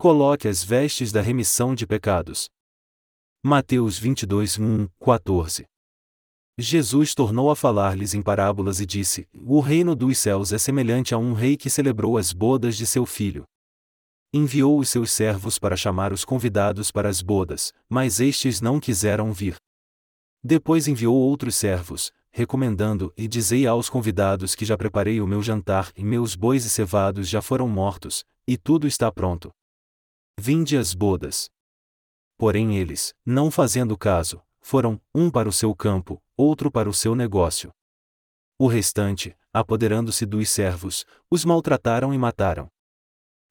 [0.00, 2.48] Coloque as vestes da remissão de pecados.
[3.44, 5.66] Mateus 22, 1, 14.
[6.56, 11.18] Jesus tornou a falar-lhes em parábolas e disse: O reino dos céus é semelhante a
[11.18, 13.42] um rei que celebrou as bodas de seu filho.
[14.32, 19.32] Enviou os seus servos para chamar os convidados para as bodas, mas estes não quiseram
[19.32, 19.56] vir.
[20.44, 25.90] Depois enviou outros servos, recomendando: E dizei aos convidados que já preparei o meu jantar,
[25.96, 29.50] e meus bois e cevados já foram mortos, e tudo está pronto.
[30.40, 31.50] Vinde as bodas.
[32.36, 37.16] Porém eles, não fazendo caso, foram, um para o seu campo, outro para o seu
[37.16, 37.72] negócio.
[38.56, 42.70] O restante, apoderando-se dos servos, os maltrataram e mataram.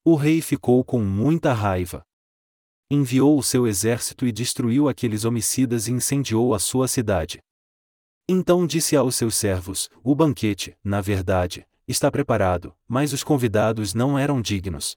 [0.02, 2.05] O rei ficou com muita raiva.
[2.90, 7.44] Enviou o seu exército e destruiu aqueles homicidas e incendiou a sua cidade.
[8.30, 14.18] Então disse aos seus servos: O banquete, na verdade, está preparado, mas os convidados não
[14.18, 14.96] eram dignos.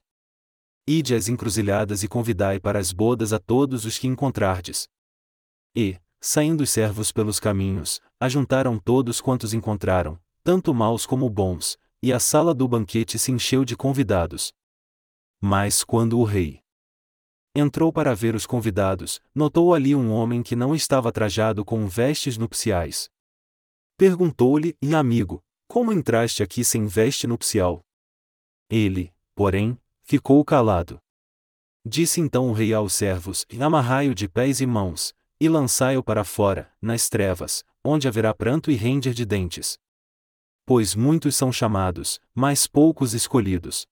[0.87, 4.87] Ide às encruzilhadas e convidai para as bodas a todos os que encontrardes.
[5.75, 12.11] E, saindo os servos pelos caminhos, ajuntaram todos quantos encontraram, tanto maus como bons, e
[12.11, 14.51] a sala do banquete se encheu de convidados.
[15.39, 16.61] Mas quando o rei
[17.55, 22.37] entrou para ver os convidados, notou ali um homem que não estava trajado com vestes
[22.37, 23.09] nupciais.
[23.97, 27.81] Perguntou-lhe, amigo, como entraste aqui sem veste nupcial?
[28.69, 30.99] Ele, porém, ficou calado.
[31.85, 36.71] Disse então o rei aos servos: Amarrai-o de pés e mãos, e lançai-o para fora,
[36.79, 39.79] nas trevas, onde haverá pranto e render de dentes.
[40.63, 43.87] Pois muitos são chamados, mas poucos escolhidos.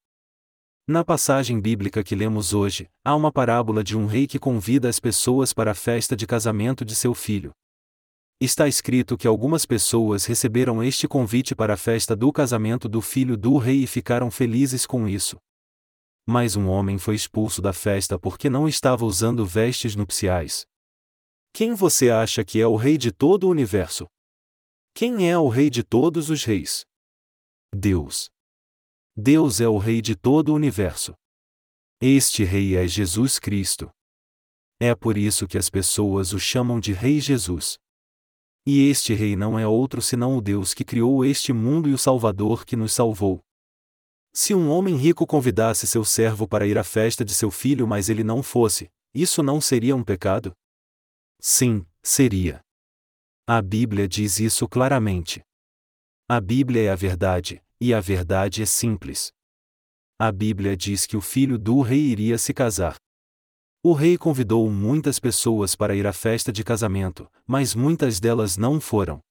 [0.88, 5.00] Na passagem bíblica que lemos hoje, há uma parábola de um rei que convida as
[5.00, 7.52] pessoas para a festa de casamento de seu filho.
[8.40, 13.36] Está escrito que algumas pessoas receberam este convite para a festa do casamento do filho
[13.36, 15.38] do rei e ficaram felizes com isso
[16.30, 20.64] mas um homem foi expulso da festa porque não estava usando vestes nupciais.
[21.52, 24.06] Quem você acha que é o rei de todo o universo?
[24.94, 26.86] Quem é o rei de todos os reis?
[27.76, 28.30] Deus.
[29.18, 31.16] Deus é o rei de todo o universo.
[32.00, 33.90] Este rei é Jesus Cristo.
[34.80, 37.80] É por isso que as pessoas o chamam de Rei Jesus.
[38.68, 41.98] E este rei não é outro senão o Deus que criou este mundo e o
[41.98, 43.42] Salvador que nos salvou.
[44.34, 48.10] Se um homem rico convidasse seu servo para ir à festa de seu filho, mas
[48.10, 50.54] ele não fosse, isso não seria um pecado?
[51.40, 52.62] Sim, seria.
[53.48, 55.42] A Bíblia diz isso claramente.
[56.28, 59.32] A Bíblia é a verdade, e a verdade é simples.
[60.20, 62.98] A Bíblia diz que o filho do rei iria se casar.
[63.82, 68.80] O rei convidou muitas pessoas para ir à festa de casamento, mas muitas delas não
[68.80, 69.22] foram.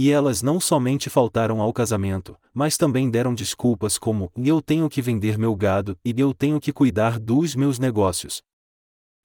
[0.00, 5.02] E elas não somente faltaram ao casamento, mas também deram desculpas como: eu tenho que
[5.02, 8.40] vender meu gado e eu tenho que cuidar dos meus negócios.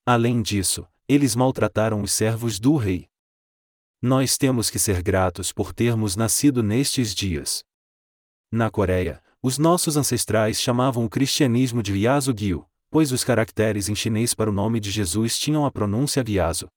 [0.04, 3.06] Além disso, eles maltrataram os servos do rei.
[4.02, 7.62] Nós temos que ser gratos por termos nascido nestes dias.
[8.50, 14.34] Na Coreia, os nossos ancestrais chamavam o cristianismo de Yasugyu, pois os caracteres em chinês
[14.34, 16.68] para o nome de Jesus tinham a pronúncia Vyaso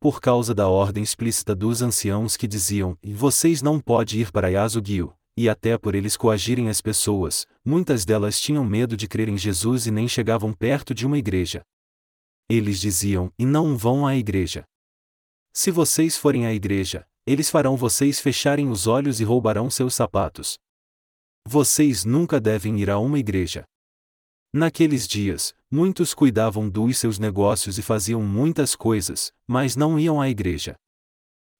[0.00, 5.12] por causa da ordem explícita dos anciãos que diziam: vocês não podem ir para Yasugyu,
[5.36, 9.86] e até por eles coagirem as pessoas, muitas delas tinham medo de crer em Jesus
[9.86, 11.62] e nem chegavam perto de uma igreja.
[12.48, 14.64] Eles diziam: e não vão à igreja.
[15.52, 20.58] Se vocês forem à igreja, eles farão vocês fecharem os olhos e roubarão seus sapatos.
[21.46, 23.64] Vocês nunca devem ir a uma igreja.
[24.52, 30.28] Naqueles dias, muitos cuidavam dos seus negócios e faziam muitas coisas, mas não iam à
[30.28, 30.76] igreja.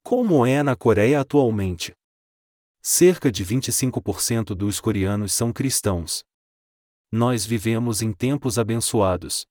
[0.03, 1.93] Como é na Coreia atualmente?
[2.81, 6.23] Cerca de 25% dos coreanos são cristãos.
[7.13, 9.47] Nós vivemos em tempos abençoados.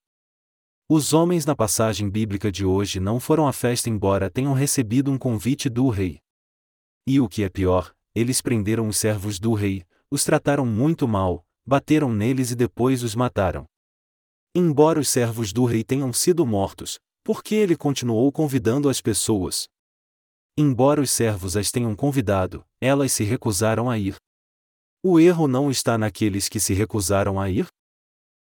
[0.88, 5.18] Os homens na passagem bíblica de hoje não foram à festa embora tenham recebido um
[5.18, 6.18] convite do rei.
[7.06, 11.44] E o que é pior, eles prenderam os servos do rei, os trataram muito mal,
[11.64, 13.66] bateram neles e depois os mataram.
[14.54, 19.68] Embora os servos do rei tenham sido mortos, por que ele continuou convidando as pessoas?
[20.56, 24.16] Embora os servos as tenham convidado, elas se recusaram a ir.
[25.04, 27.68] O erro não está naqueles que se recusaram a ir?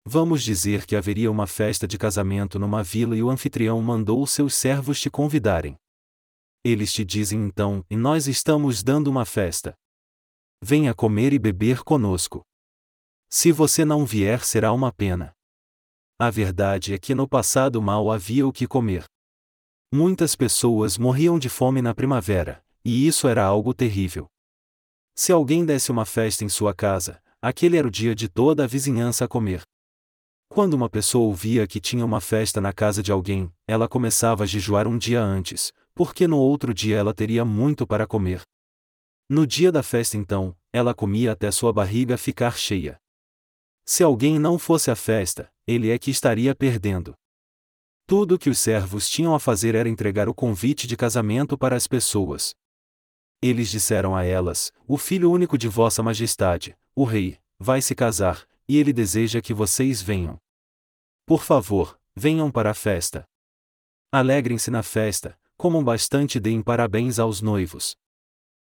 [0.06, 4.54] Vamos dizer que haveria uma festa de casamento numa vila e o anfitrião mandou seus
[4.54, 5.76] servos te convidarem.
[6.62, 9.74] Eles te dizem então: e nós estamos dando uma festa.
[10.62, 12.42] Venha comer e beber conosco.
[13.30, 15.33] Se você não vier, será uma pena.
[16.18, 19.04] A verdade é que no passado mal havia o que comer.
[19.92, 24.26] Muitas pessoas morriam de fome na primavera, e isso era algo terrível.
[25.16, 28.66] Se alguém desse uma festa em sua casa, aquele era o dia de toda a
[28.66, 29.62] vizinhança a comer.
[30.48, 34.46] Quando uma pessoa ouvia que tinha uma festa na casa de alguém, ela começava a
[34.46, 38.42] jejuar um dia antes, porque no outro dia ela teria muito para comer.
[39.28, 42.98] No dia da festa, então, ela comia até sua barriga ficar cheia.
[43.84, 47.14] Se alguém não fosse à festa, ele é que estaria perdendo.
[48.06, 51.74] Tudo o que os servos tinham a fazer era entregar o convite de casamento para
[51.74, 52.54] as pessoas.
[53.40, 58.46] Eles disseram a elas: O filho único de Vossa Majestade, o Rei, vai se casar,
[58.68, 60.38] e ele deseja que vocês venham.
[61.26, 63.24] Por favor, venham para a festa.
[64.12, 67.96] Alegrem-se na festa, comam bastante e deem parabéns aos noivos.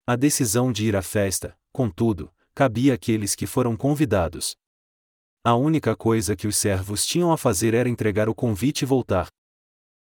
[0.06, 4.56] A decisão de ir à festa, contudo, cabia àqueles que foram convidados.
[5.48, 9.28] A única coisa que os servos tinham a fazer era entregar o convite e voltar.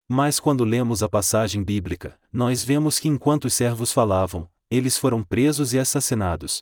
[0.07, 5.23] Mas quando lemos a passagem bíblica, nós vemos que enquanto os servos falavam, eles foram
[5.23, 6.61] presos e assassinados.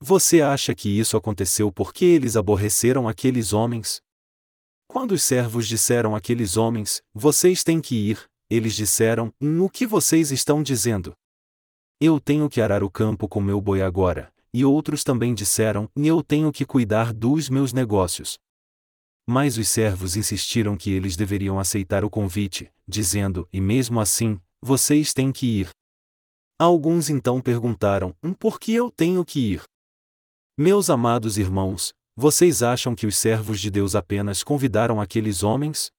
[0.00, 4.00] Você acha que isso aconteceu porque eles aborreceram aqueles homens?
[4.88, 10.32] Quando os servos disseram àqueles homens: Vocês têm que ir, eles disseram: O que vocês
[10.32, 11.12] estão dizendo?
[12.00, 16.22] Eu tenho que arar o campo com meu boi agora, e outros também disseram: Eu
[16.22, 18.38] tenho que cuidar dos meus negócios.
[19.26, 25.14] Mas os servos insistiram que eles deveriam aceitar o convite, dizendo: E mesmo assim, vocês
[25.14, 25.70] têm que ir.
[26.58, 29.62] Alguns então perguntaram: Por que eu tenho que ir?
[30.58, 35.90] Meus amados irmãos, vocês acham que os servos de Deus apenas convidaram aqueles homens?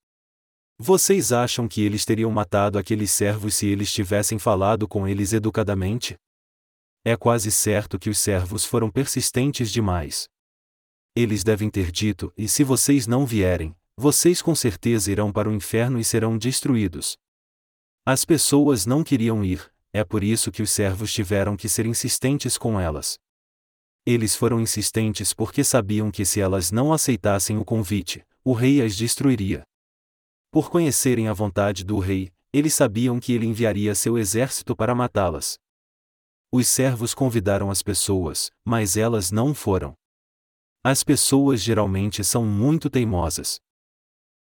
[0.78, 6.16] Vocês acham que eles teriam matado aqueles servos se eles tivessem falado com eles educadamente?
[7.06, 10.30] É quase certo que os servos foram persistentes demais.
[11.16, 15.54] Eles devem ter dito: E se vocês não vierem, vocês com certeza irão para o
[15.54, 17.18] inferno e serão destruídos.
[18.06, 22.58] As pessoas não queriam ir, é por isso que os servos tiveram que ser insistentes
[22.58, 23.20] com elas.
[24.06, 28.96] Eles foram insistentes porque sabiam que se elas não aceitassem o convite, o rei as
[28.96, 29.64] destruiria.
[30.52, 35.58] Por conhecerem a vontade do rei, eles sabiam que ele enviaria seu exército para matá-las.
[36.56, 39.96] Os servos convidaram as pessoas, mas elas não foram.
[40.84, 43.60] As pessoas geralmente são muito teimosas.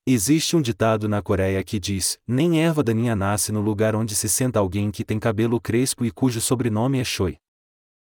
[0.07, 4.29] Existe um ditado na Coreia que diz: Nem erva daninha nasce no lugar onde se
[4.29, 7.39] senta alguém que tem cabelo crespo e cujo sobrenome é Choi.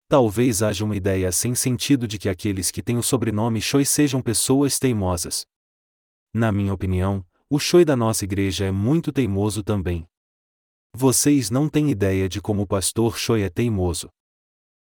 [0.09, 4.21] Talvez haja uma ideia sem sentido de que aqueles que têm o sobrenome Choi sejam
[4.21, 5.45] pessoas teimosas.
[6.33, 10.05] Na minha opinião, o Choi da nossa igreja é muito teimoso também.
[10.97, 14.07] Vocês não têm ideia de como o pastor Choi é teimoso.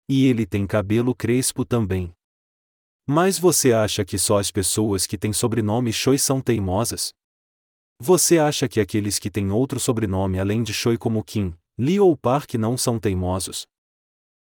[0.09, 2.15] E ele tem cabelo crespo também.
[3.07, 7.13] Mas você acha que só as pessoas que têm sobrenome Choi são teimosas?
[8.01, 12.17] Você acha que aqueles que têm outro sobrenome além de Choi como Kim, Lee ou
[12.17, 13.67] Park não são teimosos?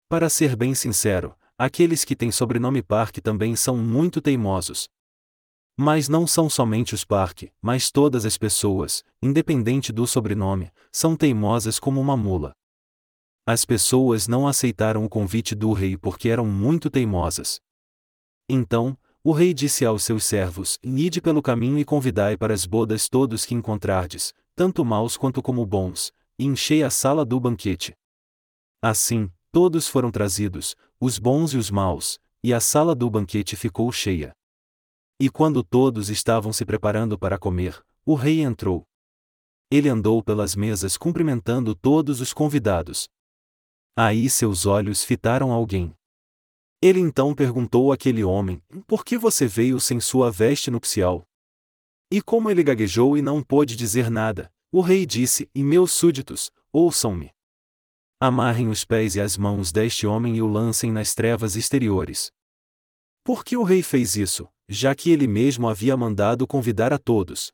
[0.08, 4.88] Para ser bem sincero, aqueles que têm sobrenome Park também são muito teimosos.
[5.76, 11.78] Mas não são somente os Park, mas todas as pessoas, independente do sobrenome, são teimosas
[11.78, 12.52] como uma mula.
[13.46, 17.60] As pessoas não aceitaram o convite do rei porque eram muito teimosas.
[18.48, 23.08] Então, o rei disse aos seus servos: Ide pelo caminho e convidai para as bodas
[23.08, 27.94] todos que encontrardes, tanto maus quanto como bons, e enchei a sala do banquete.
[28.82, 33.92] Assim, Todos foram trazidos, os bons e os maus, e a sala do banquete ficou
[33.92, 34.32] cheia.
[35.18, 38.86] E quando todos estavam se preparando para comer, o rei entrou.
[39.70, 43.08] Ele andou pelas mesas cumprimentando todos os convidados.
[43.96, 45.94] Aí seus olhos fitaram alguém.
[46.81, 51.24] Ele então perguntou àquele homem: Por que você veio sem sua veste nupcial?
[52.10, 56.50] E como ele gaguejou e não pôde dizer nada, o rei disse: E meus súditos,
[56.72, 57.31] ouçam-me.
[58.20, 62.31] Amarrem os pés e as mãos deste homem e o lancem nas trevas exteriores.
[63.24, 67.52] Por que o rei fez isso, já que ele mesmo havia mandado convidar a todos?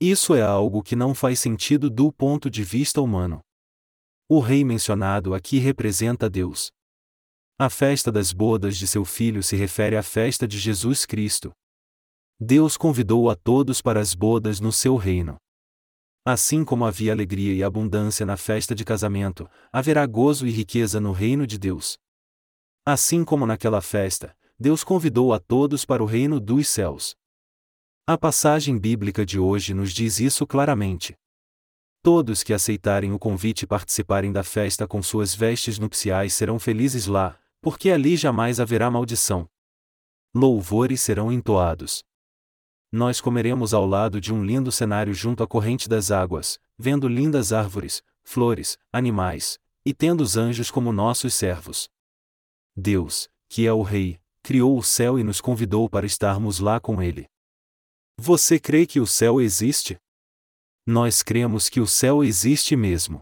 [0.00, 3.40] Isso é algo que não faz sentido do ponto de vista humano.
[4.28, 6.70] O rei mencionado aqui representa Deus.
[7.58, 11.52] A festa das bodas de seu filho se refere à festa de Jesus Cristo.
[12.40, 15.36] Deus convidou a todos para as bodas no seu reino.
[16.24, 21.12] Assim como havia alegria e abundância na festa de casamento, haverá gozo e riqueza no
[21.12, 21.96] reino de Deus.
[22.84, 27.14] Assim como naquela festa, Deus convidou a todos para o reino dos céus.
[28.06, 31.14] A passagem bíblica de hoje nos diz isso claramente.
[32.02, 37.06] Todos que aceitarem o convite e participarem da festa com suas vestes nupciais serão felizes
[37.06, 39.46] lá, porque ali jamais haverá maldição.
[40.34, 42.02] Louvores serão entoados
[42.92, 47.50] nós comeremos ao lado de um lindo cenário junto à corrente das águas, vendo lindas
[47.50, 51.88] árvores, flores, animais, e tendo os anjos como nossos servos.
[52.76, 57.02] Deus, que é o Rei, criou o céu e nos convidou para estarmos lá com
[57.02, 57.26] Ele.
[58.18, 59.96] Você crê que o céu existe?
[60.86, 63.20] Nós cremos que o céu existe mesmo.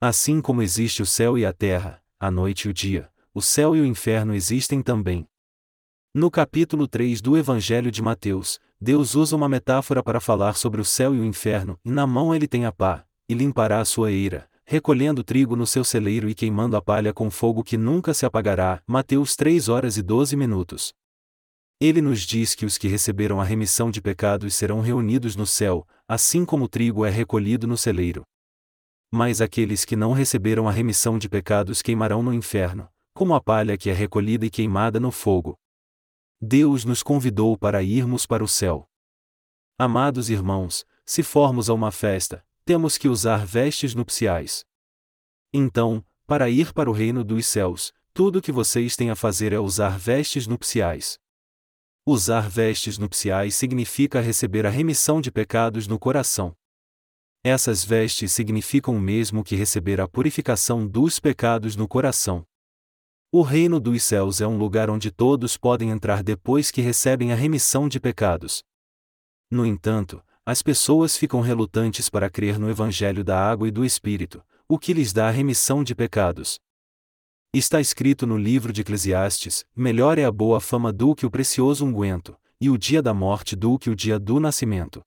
[0.00, 3.76] Assim como existe o céu e a terra, a noite e o dia, o céu
[3.76, 5.26] e o inferno existem também.
[6.12, 10.84] No capítulo 3 do Evangelho de Mateus, Deus usa uma metáfora para falar sobre o
[10.84, 14.12] céu e o inferno, e na mão ele tem a pá, e limpará a sua
[14.12, 18.26] eira, recolhendo trigo no seu celeiro e queimando a palha com fogo que nunca se
[18.26, 18.82] apagará.
[18.84, 20.92] Mateus 3 horas e 12 minutos.
[21.80, 25.86] Ele nos diz que os que receberam a remissão de pecados serão reunidos no céu,
[26.08, 28.24] assim como o trigo é recolhido no celeiro.
[29.12, 33.78] Mas aqueles que não receberam a remissão de pecados queimarão no inferno, como a palha
[33.78, 35.54] que é recolhida e queimada no fogo.
[36.40, 38.88] Deus nos convidou para irmos para o céu.
[39.78, 44.64] Amados irmãos, se formos a uma festa, temos que usar vestes nupciais.
[45.52, 49.52] Então, para ir para o reino dos céus, tudo o que vocês têm a fazer
[49.52, 51.18] é usar vestes nupciais.
[52.06, 56.56] Usar vestes nupciais significa receber a remissão de pecados no coração.
[57.42, 62.46] Essas vestes significam o mesmo que receber a purificação dos pecados no coração.
[63.30, 67.34] O reino dos céus é um lugar onde todos podem entrar depois que recebem a
[67.34, 68.62] remissão de pecados.
[69.50, 74.44] No entanto, as pessoas ficam relutantes para crer no Evangelho da água e do Espírito,
[74.68, 76.60] o que lhes dá a remissão de pecados.
[77.54, 81.86] Está escrito no livro de Eclesiastes: melhor é a boa fama do que o precioso
[81.86, 85.00] unguento, e o dia da morte do que o dia do nascimento.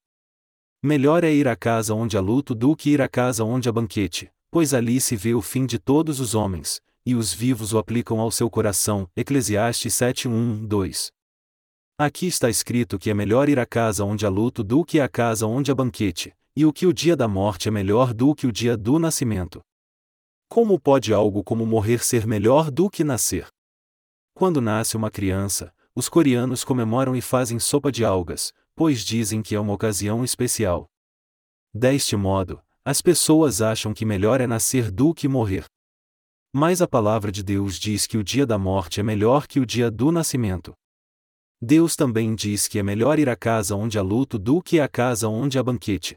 [0.81, 3.71] Melhor é ir à casa onde há luto do que ir à casa onde há
[3.71, 7.77] banquete, pois ali se vê o fim de todos os homens, e os vivos o
[7.77, 9.07] aplicam ao seu coração.
[9.15, 11.16] Eclesiastes 7:1, 2.
[11.99, 15.09] Aqui está escrito que é melhor ir à casa onde há luto do que à
[15.09, 18.45] casa onde há banquete, e o que o dia da morte é melhor do que
[18.45, 19.61] o dia do nascimento.
[20.47, 23.47] Como pode algo como morrer ser melhor do que nascer?
[24.35, 29.55] Quando nasce uma criança, os coreanos comemoram e fazem sopa de algas, pois dizem que
[29.55, 30.85] é uma ocasião especial.
[31.73, 35.65] Deste modo, as pessoas acham que melhor é nascer do que morrer.
[36.53, 39.65] Mas a palavra de Deus diz que o dia da morte é melhor que o
[39.65, 40.75] dia do nascimento.
[41.61, 44.87] Deus também diz que é melhor ir à casa onde há luto do que à
[44.87, 46.15] casa onde há banquete.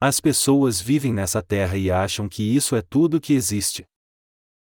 [0.00, 3.84] As pessoas vivem nessa terra e acham que isso é tudo que existe.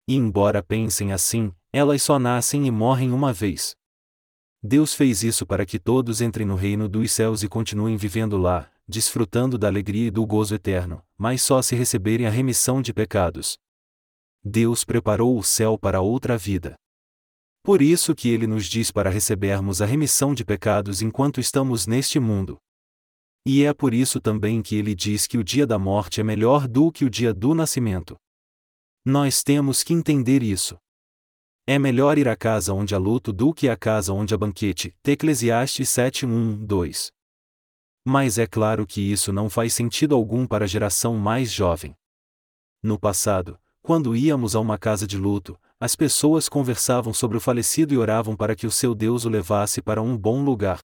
[0.07, 3.75] E embora pensem assim, elas só nascem e morrem uma vez.
[4.61, 8.69] Deus fez isso para que todos entrem no reino dos céus e continuem vivendo lá,
[8.87, 13.57] desfrutando da alegria e do gozo eterno, mas só se receberem a remissão de pecados.
[14.43, 16.75] Deus preparou o céu para outra vida.
[17.63, 22.19] Por isso que ele nos diz para recebermos a remissão de pecados enquanto estamos neste
[22.19, 22.57] mundo.
[23.45, 26.67] E é por isso também que ele diz que o dia da morte é melhor
[26.67, 28.15] do que o dia do nascimento.
[29.05, 30.77] Nós temos que entender isso.
[31.67, 34.95] É melhor ir à casa onde há luto do que à casa onde há banquete.
[35.03, 37.11] Eclesiastes 7, 1, 2.
[38.03, 41.95] Mas é claro que isso não faz sentido algum para a geração mais jovem.
[42.81, 47.91] No passado, quando íamos a uma casa de luto, as pessoas conversavam sobre o falecido
[47.91, 50.79] e oravam para que o seu Deus o levasse para um bom lugar.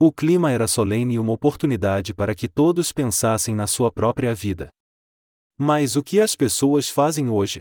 [0.00, 4.68] O clima era solene e uma oportunidade para que todos pensassem na sua própria vida.
[5.58, 7.60] Mas o que as pessoas fazem hoje?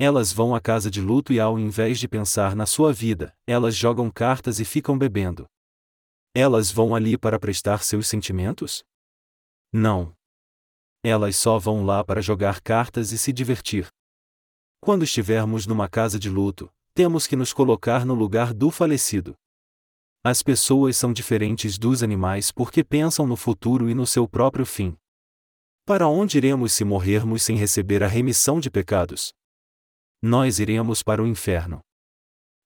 [0.00, 3.76] Elas vão à casa de luto e, ao invés de pensar na sua vida, elas
[3.76, 5.46] jogam cartas e ficam bebendo.
[6.34, 8.82] Elas vão ali para prestar seus sentimentos?
[9.72, 10.12] Não
[11.04, 13.88] elas só vão lá para jogar cartas e se divertir.
[14.84, 19.36] Quando estivermos numa casa de luto, temos que nos colocar no lugar do falecido.
[20.24, 24.96] As pessoas são diferentes dos animais porque pensam no futuro e no seu próprio fim.
[25.86, 29.32] Para onde iremos se morrermos sem receber a remissão de pecados?
[30.20, 31.78] Nós iremos para o inferno.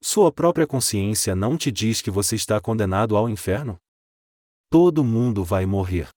[0.02, 3.76] Sua própria consciência não te diz que você está condenado ao inferno?
[4.70, 6.08] Todo mundo vai morrer.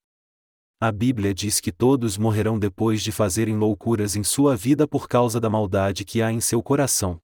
[0.81, 5.37] A Bíblia diz que todos morrerão depois de fazerem loucuras em sua vida por causa
[5.37, 7.19] da maldade que há em seu coração.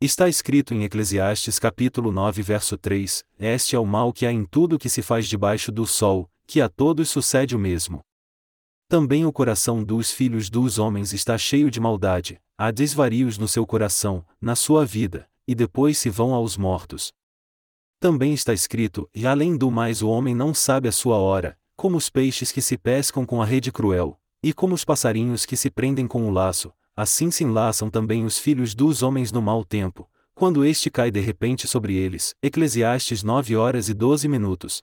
[0.00, 4.46] Está escrito em Eclesiastes capítulo 9 verso 3, Este é o mal que há em
[4.46, 8.00] tudo que se faz debaixo do sol, que a todos sucede o mesmo.
[8.88, 13.66] Também o coração dos filhos dos homens está cheio de maldade, há desvarios no seu
[13.66, 17.12] coração, na sua vida, e depois se vão aos mortos.
[18.00, 21.96] Também está escrito, e além do mais o homem não sabe a sua hora, como
[21.96, 25.68] os peixes que se pescam com a rede cruel, e como os passarinhos que se
[25.68, 30.08] prendem com o laço, assim se enlaçam também os filhos dos homens no mau tempo,
[30.32, 32.36] quando este cai de repente sobre eles.
[32.40, 34.80] Eclesiastes 9 horas e 12 minutos.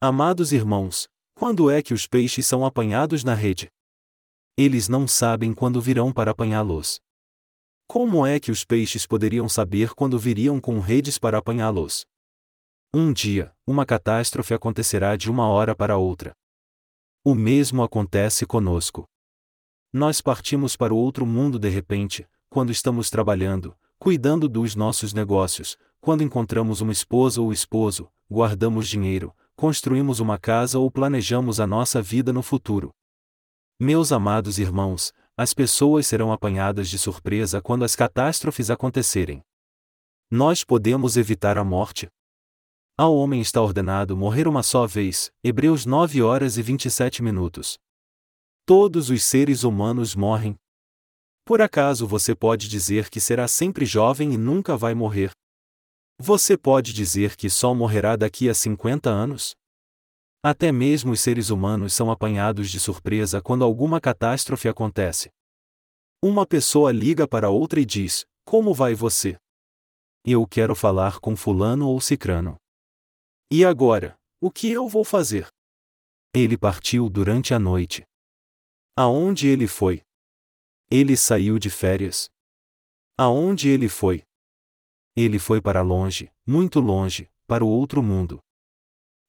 [0.00, 3.70] Amados irmãos, quando é que os peixes são apanhados na rede?
[4.56, 7.02] Eles não sabem quando virão para apanhá-los.
[7.86, 12.06] Como é que os peixes poderiam saber quando viriam com redes para apanhá-los?
[12.92, 16.32] Um dia, uma catástrofe acontecerá de uma hora para outra.
[17.22, 19.06] O mesmo acontece conosco.
[19.92, 25.76] Nós partimos para o outro mundo de repente, quando estamos trabalhando, cuidando dos nossos negócios,
[26.00, 32.00] quando encontramos uma esposa ou esposo, guardamos dinheiro, construímos uma casa ou planejamos a nossa
[32.00, 32.90] vida no futuro.
[33.78, 39.42] Meus amados irmãos, as pessoas serão apanhadas de surpresa quando as catástrofes acontecerem.
[40.30, 42.08] Nós podemos evitar a morte?
[43.00, 47.78] Ao homem está ordenado morrer uma só vez, Hebreus 9 horas e 27 minutos.
[48.66, 50.56] Todos os seres humanos morrem.
[51.44, 55.30] Por acaso você pode dizer que será sempre jovem e nunca vai morrer?
[56.18, 59.54] Você pode dizer que só morrerá daqui a 50 anos?
[60.42, 65.30] Até mesmo os seres humanos são apanhados de surpresa quando alguma catástrofe acontece.
[66.20, 69.38] Uma pessoa liga para outra e diz: Como vai você?
[70.24, 72.58] Eu quero falar com Fulano ou Cicrano.
[73.50, 75.48] E agora, o que eu vou fazer?
[76.34, 78.04] Ele partiu durante a noite.
[78.94, 80.02] Aonde ele foi?
[80.90, 82.28] Ele saiu de férias.
[83.16, 84.22] Aonde ele foi?
[85.16, 88.38] Ele foi para longe, muito longe, para o outro mundo.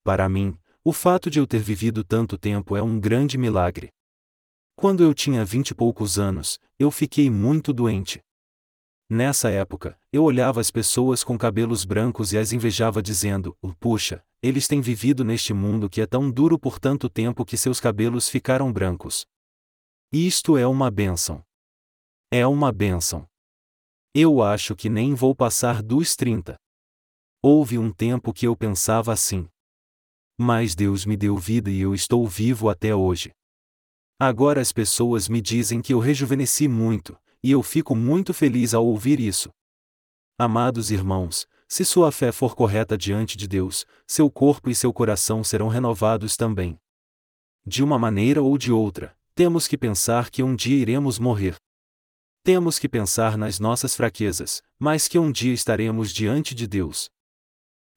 [0.03, 3.89] Para mim, o fato de eu ter vivido tanto tempo é um grande milagre.
[4.75, 8.21] Quando eu tinha vinte e poucos anos, eu fiquei muito doente.
[9.11, 14.67] Nessa época, eu olhava as pessoas com cabelos brancos e as invejava dizendo: Puxa, eles
[14.67, 18.71] têm vivido neste mundo que é tão duro por tanto tempo que seus cabelos ficaram
[18.71, 19.25] brancos.
[20.13, 21.43] Isto é uma bênção.
[22.31, 23.27] É uma bênção.
[24.13, 26.55] Eu acho que nem vou passar dos 30.
[27.41, 29.47] Houve um tempo que eu pensava assim.
[30.37, 33.31] Mas Deus me deu vida e eu estou vivo até hoje.
[34.19, 38.85] Agora as pessoas me dizem que eu rejuvenesci muito, e eu fico muito feliz ao
[38.85, 39.49] ouvir isso.
[40.37, 45.43] Amados irmãos, se sua fé for correta diante de Deus, seu corpo e seu coração
[45.43, 46.79] serão renovados também.
[47.65, 51.55] De uma maneira ou de outra, temos que pensar que um dia iremos morrer.
[52.43, 57.09] Temos que pensar nas nossas fraquezas, mas que um dia estaremos diante de Deus.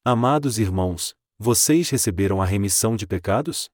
[0.05, 3.71] Amados irmãos, vocês receberam a remissão de pecados?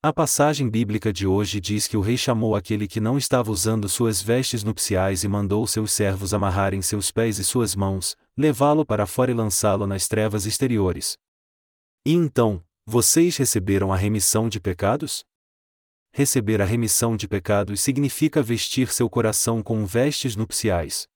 [0.00, 3.88] A passagem bíblica de hoje diz que o rei chamou aquele que não estava usando
[3.88, 9.06] suas vestes nupciais e mandou seus servos amarrarem seus pés e suas mãos, levá-lo para
[9.06, 11.18] fora e lançá-lo nas trevas exteriores.
[12.06, 15.24] E então, vocês receberam a remissão de pecados?
[16.12, 21.08] Receber a remissão de pecados significa vestir seu coração com vestes nupciais.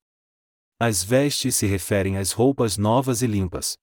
[0.81, 3.79] As vestes se referem às roupas novas e limpas.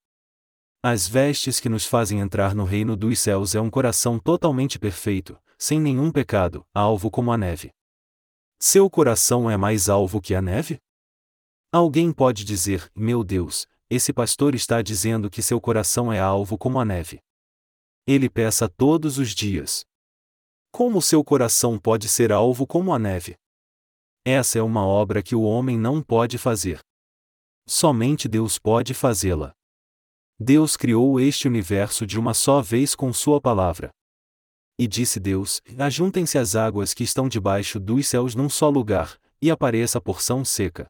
[0.82, 5.38] As vestes que nos fazem entrar no reino dos céus é um coração totalmente perfeito,
[5.58, 7.74] sem nenhum pecado, alvo como a neve.
[8.58, 10.80] Seu coração é mais alvo que a neve?
[11.70, 16.80] Alguém pode dizer: Meu Deus, esse pastor está dizendo que seu coração é alvo como
[16.80, 17.20] a neve.
[18.08, 19.84] Ele peça todos os dias.
[20.72, 23.36] Como seu coração pode ser alvo como a neve?
[24.24, 26.80] Essa é uma obra que o homem não pode fazer.
[27.68, 29.54] Somente Deus pode fazê-la.
[30.41, 33.89] Deus criou este universo de uma só vez com Sua palavra.
[34.80, 39.52] E disse Deus: Ajuntem-se as águas que estão debaixo dos céus num só lugar, e
[39.52, 40.88] apareça a porção seca.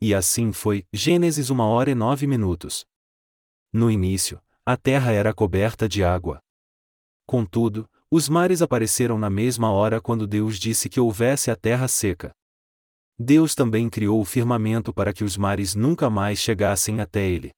[0.00, 2.84] E assim foi, Gênesis 1 hora e 9 minutos.
[3.72, 6.40] No início, a terra era coberta de água.
[7.24, 12.32] Contudo, os mares apareceram na mesma hora quando Deus disse que houvesse a terra seca.
[13.16, 17.52] Deus também criou o firmamento para que os mares nunca mais chegassem até ele.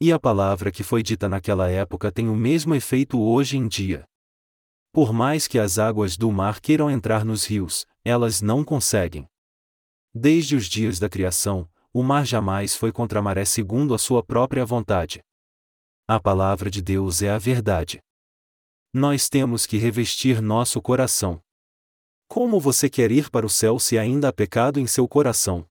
[0.00, 4.04] E a palavra que foi dita naquela época tem o mesmo efeito hoje em dia.
[4.92, 9.26] Por mais que as águas do mar queiram entrar nos rios, elas não conseguem.
[10.14, 14.22] Desde os dias da criação, o mar jamais foi contra a maré segundo a sua
[14.22, 15.20] própria vontade.
[16.06, 17.98] A palavra de Deus é a verdade.
[18.92, 21.42] Nós temos que revestir nosso coração.
[22.28, 25.66] Como você quer ir para o céu se ainda há pecado em seu coração?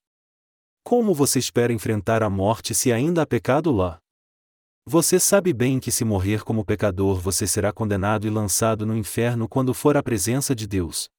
[0.84, 4.02] Como você espera enfrentar a morte se ainda há pecado lá?
[4.90, 9.46] Você sabe bem que se morrer como pecador você será condenado e lançado no inferno
[9.46, 11.10] quando for à presença de Deus.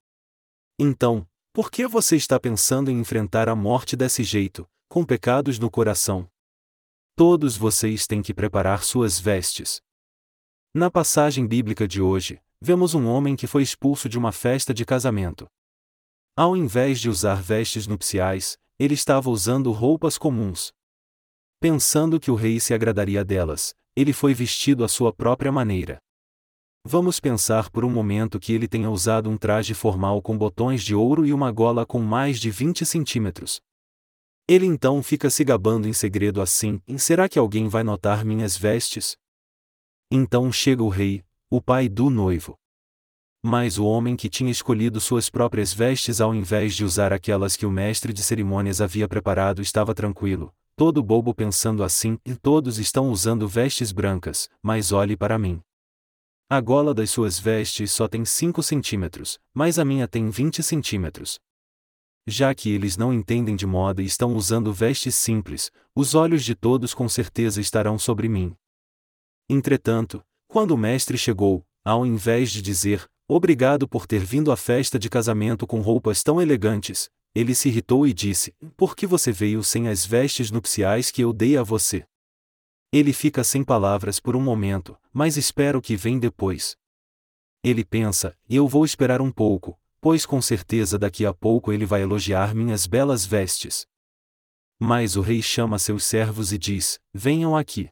[0.78, 5.70] Então, por que você está pensando em enfrentar a morte desse jeito, com pecados no
[5.70, 6.26] coração?
[7.14, 9.82] Todos vocês têm que preparar suas vestes.
[10.74, 14.86] Na passagem bíblica de hoje, vemos um homem que foi expulso de uma festa de
[14.86, 15.46] casamento.
[16.34, 20.72] Ao invés de usar vestes nupciais, ele estava usando roupas comuns.
[21.60, 25.98] Pensando que o rei se agradaria delas, ele foi vestido à sua própria maneira.
[26.86, 30.94] Vamos pensar por um momento que ele tenha usado um traje formal com botões de
[30.94, 33.60] ouro e uma gola com mais de 20 centímetros.
[34.46, 39.16] Ele então fica se gabando em segredo assim: será que alguém vai notar minhas vestes?
[40.12, 42.56] Então chega o rei, o pai do noivo.
[43.42, 47.66] Mas o homem que tinha escolhido suas próprias vestes ao invés de usar aquelas que
[47.66, 53.10] o mestre de cerimônias havia preparado estava tranquilo, todo bobo pensando assim: e todos estão
[53.10, 55.60] usando vestes brancas, mas olhe para mim.
[56.48, 61.40] A gola das suas vestes só tem 5 centímetros, mas a minha tem 20 centímetros.
[62.28, 66.54] Já que eles não entendem de moda e estão usando vestes simples, os olhos de
[66.54, 68.54] todos com certeza estarão sobre mim.
[69.50, 74.98] Entretanto, quando o mestre chegou, ao invés de dizer, Obrigado por ter vindo à festa
[74.98, 77.10] de casamento com roupas tão elegantes.
[77.34, 81.32] Ele se irritou e disse: Por que você veio sem as vestes nupciais que eu
[81.32, 82.06] dei a você?
[82.92, 86.76] Ele fica sem palavras por um momento, mas espera o que vem depois.
[87.62, 92.02] Ele pensa: Eu vou esperar um pouco, pois com certeza daqui a pouco ele vai
[92.02, 93.86] elogiar minhas belas vestes.
[94.80, 97.90] Mas o rei chama seus servos e diz: Venham aqui.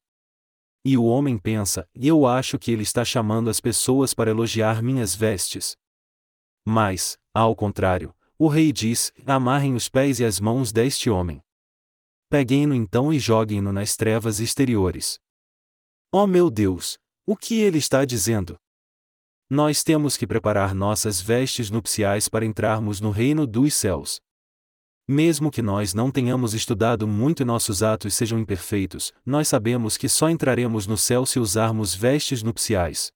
[0.84, 5.16] E o homem pensa, eu acho que ele está chamando as pessoas para elogiar minhas
[5.16, 5.76] vestes.
[6.64, 11.40] Mas, ao contrário, o rei diz: amarrem os pés e as mãos deste homem.
[12.28, 15.18] Peguem-no então e joguem-no nas trevas exteriores.
[16.12, 16.98] Oh meu Deus!
[17.24, 18.56] O que ele está dizendo?
[19.48, 24.20] Nós temos que preparar nossas vestes nupciais para entrarmos no reino dos céus.
[25.08, 30.08] Mesmo que nós não tenhamos estudado muito e nossos atos sejam imperfeitos, nós sabemos que
[30.08, 33.12] só entraremos no céu se usarmos vestes nupciais.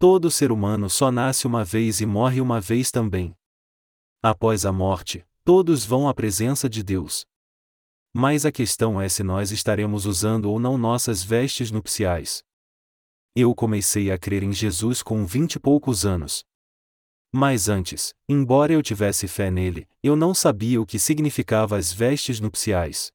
[0.00, 3.32] Todo ser humano só nasce uma vez e morre uma vez também.
[4.28, 7.24] Após a morte, todos vão à presença de Deus.
[8.12, 12.42] Mas a questão é se nós estaremos usando ou não nossas vestes nupciais.
[13.36, 16.44] Eu comecei a crer em Jesus com vinte e poucos anos.
[17.32, 22.40] Mas antes, embora eu tivesse fé nele, eu não sabia o que significava as vestes
[22.40, 23.12] nupciais.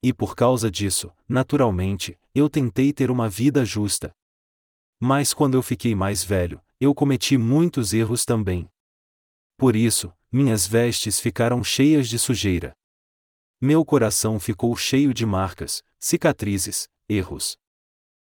[0.00, 4.14] E por causa disso, naturalmente, eu tentei ter uma vida justa.
[5.00, 8.70] Mas quando eu fiquei mais velho, eu cometi muitos erros também.
[9.56, 12.72] Por isso, minhas vestes ficaram cheias de sujeira.
[13.60, 17.58] Meu coração ficou cheio de marcas, cicatrizes, erros.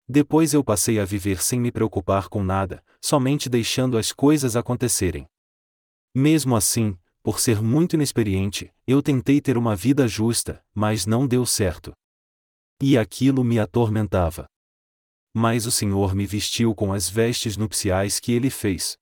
[0.07, 5.27] Depois eu passei a viver sem me preocupar com nada, somente deixando as coisas acontecerem.
[6.15, 11.47] Mesmo assim, por ser muito inexperiente, eu tentei ter uma vida justa, mas não deu
[11.47, 11.93] certo.
[12.83, 14.47] E aquilo me atormentava.
[15.33, 18.99] Mas o Senhor me vestiu com as vestes nupciais que ele fez.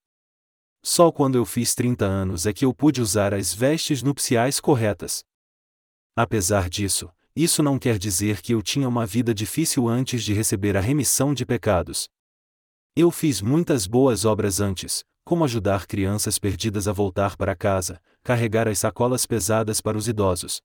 [0.85, 5.25] Só quando eu fiz 30 anos é que eu pude usar as vestes nupciais corretas.
[6.17, 10.77] Apesar disso, isso não quer dizer que eu tinha uma vida difícil antes de receber
[10.77, 12.09] a remissão de pecados.
[12.97, 18.67] Eu fiz muitas boas obras antes, como ajudar crianças perdidas a voltar para casa, carregar
[18.67, 20.61] as sacolas pesadas para os idosos.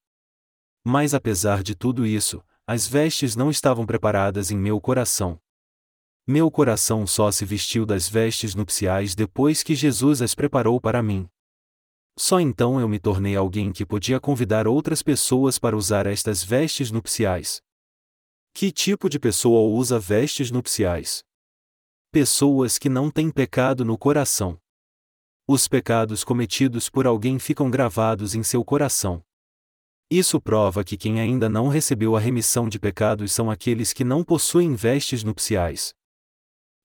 [0.84, 5.40] Mas apesar de tudo isso, as vestes não estavam preparadas em meu coração.
[6.30, 11.26] Meu coração só se vestiu das vestes nupciais depois que Jesus as preparou para mim.
[12.20, 16.92] Só então eu me tornei alguém que podia convidar outras pessoas para usar estas vestes
[16.92, 17.62] nupciais.
[18.54, 21.24] Que tipo de pessoa usa vestes nupciais?
[22.12, 24.60] Pessoas que não têm pecado no coração.
[25.48, 29.24] Os pecados cometidos por alguém ficam gravados em seu coração.
[30.12, 34.26] Isso prova que quem ainda não recebeu a remissão de pecados são aqueles que não
[34.26, 35.96] possuem vestes nupciais.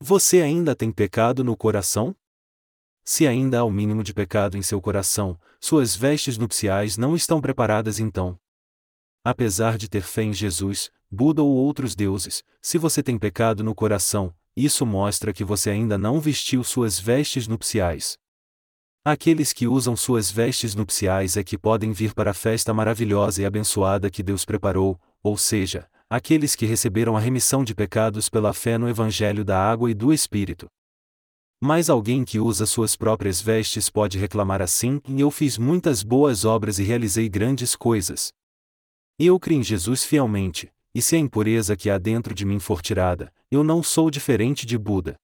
[0.04, 2.12] Você ainda tem pecado no coração?
[3.04, 7.40] Se ainda há o mínimo de pecado em seu coração, suas vestes nupciais não estão
[7.40, 8.36] preparadas então.
[9.22, 13.76] Apesar de ter fé em Jesus, Buda ou outros deuses, se você tem pecado no
[13.76, 18.18] coração, isso mostra que você ainda não vestiu suas vestes nupciais.
[19.04, 23.46] Aqueles que usam suas vestes nupciais é que podem vir para a festa maravilhosa e
[23.46, 28.76] abençoada que Deus preparou, ou seja, aqueles que receberam a remissão de pecados pela fé
[28.76, 30.66] no Evangelho da Água e do Espírito.
[31.58, 36.78] Mas alguém que usa suas próprias vestes pode reclamar assim: eu fiz muitas boas obras
[36.78, 38.30] e realizei grandes coisas.
[39.18, 42.82] Eu creio em Jesus fielmente, e se a impureza que há dentro de mim for
[42.82, 45.14] tirada, eu não sou diferente de Buda.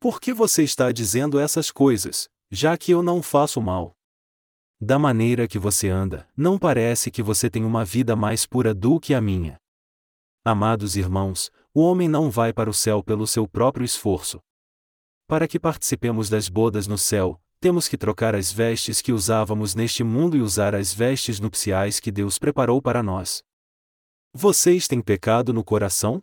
[0.00, 3.92] Por que você está dizendo essas coisas, já que eu não faço mal?
[4.80, 8.98] Da maneira que você anda, não parece que você tem uma vida mais pura do
[8.98, 9.58] que a minha.
[10.50, 14.40] Amados irmãos, o homem não vai para o céu pelo seu próprio esforço.
[15.26, 20.02] Para que participemos das bodas no céu, temos que trocar as vestes que usávamos neste
[20.02, 23.42] mundo e usar as vestes nupciais que Deus preparou para nós.
[24.32, 26.22] Vocês têm pecado no coração?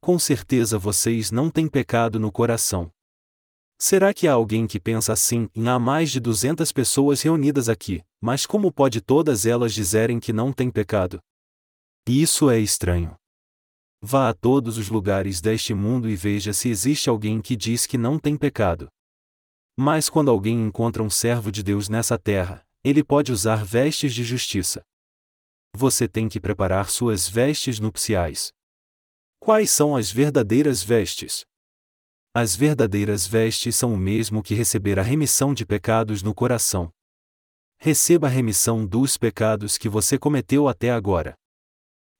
[0.00, 2.90] Com certeza vocês não têm pecado no coração.
[3.78, 5.48] Será que há alguém que pensa assim?
[5.64, 10.52] Há mais de 200 pessoas reunidas aqui, mas como pode todas elas dizerem que não
[10.52, 11.20] têm pecado?
[12.04, 13.17] Isso é estranho.
[14.00, 17.98] Vá a todos os lugares deste mundo e veja se existe alguém que diz que
[17.98, 18.88] não tem pecado.
[19.76, 24.22] Mas quando alguém encontra um servo de Deus nessa terra, ele pode usar vestes de
[24.22, 24.82] justiça.
[25.74, 28.52] Você tem que preparar suas vestes nupciais.
[29.40, 31.44] Quais são as verdadeiras vestes?
[32.34, 36.90] As verdadeiras vestes são o mesmo que receber a remissão de pecados no coração.
[37.78, 41.34] Receba a remissão dos pecados que você cometeu até agora.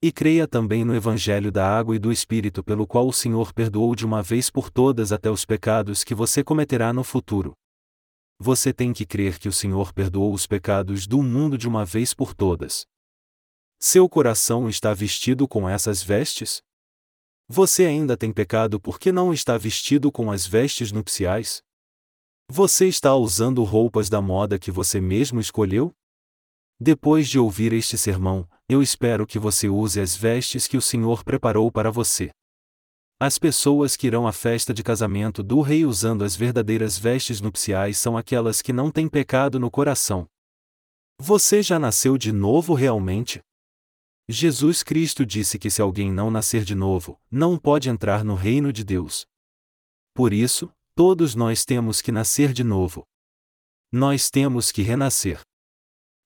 [0.00, 3.96] E creia também no Evangelho da Água e do Espírito, pelo qual o Senhor perdoou
[3.96, 7.52] de uma vez por todas até os pecados que você cometerá no futuro.
[8.38, 12.14] Você tem que crer que o Senhor perdoou os pecados do mundo de uma vez
[12.14, 12.86] por todas.
[13.80, 16.62] Seu coração está vestido com essas vestes?
[17.48, 21.60] Você ainda tem pecado porque não está vestido com as vestes nupciais?
[22.48, 25.92] Você está usando roupas da moda que você mesmo escolheu?
[26.78, 31.24] Depois de ouvir este sermão, eu espero que você use as vestes que o Senhor
[31.24, 32.30] preparou para você.
[33.18, 37.98] As pessoas que irão à festa de casamento do rei usando as verdadeiras vestes nupciais
[37.98, 40.26] são aquelas que não têm pecado no coração.
[41.18, 43.40] Você já nasceu de novo realmente?
[44.28, 48.70] Jesus Cristo disse que se alguém não nascer de novo, não pode entrar no reino
[48.70, 49.26] de Deus.
[50.14, 53.04] Por isso, todos nós temos que nascer de novo.
[53.90, 55.40] Nós temos que renascer.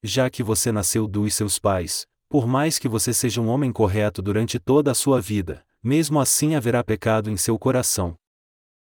[0.03, 4.23] Já que você nasceu dos seus pais, por mais que você seja um homem correto
[4.23, 8.17] durante toda a sua vida, mesmo assim haverá pecado em seu coração.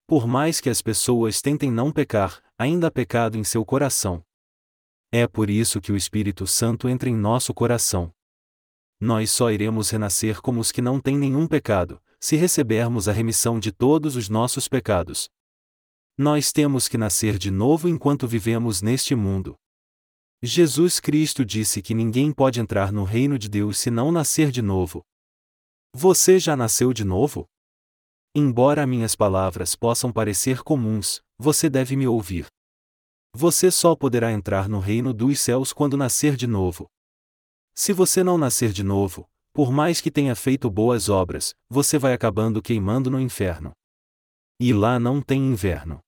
[0.08, 4.24] Por mais que as pessoas tentem não pecar, ainda há pecado em seu coração.
[5.12, 8.12] É por isso que o Espírito Santo entra em nosso coração
[9.00, 13.60] nós só iremos renascer como os que não têm nenhum pecado, se recebermos a remissão
[13.60, 15.30] de todos os nossos pecados.
[16.18, 19.56] Nós temos que nascer de novo enquanto vivemos neste mundo.
[20.44, 24.62] Jesus Cristo disse que ninguém pode entrar no reino de Deus se não nascer de
[24.62, 25.04] novo.
[25.94, 27.46] Você já nasceu de novo?
[28.36, 32.48] Embora minhas palavras possam parecer comuns, você deve me ouvir.
[33.34, 36.88] Você só poderá entrar no reino dos céus quando nascer de novo.
[37.74, 42.12] Se você não nascer de novo, por mais que tenha feito boas obras, você vai
[42.12, 43.72] acabando queimando no inferno.
[44.60, 46.00] E lá não tem inverno.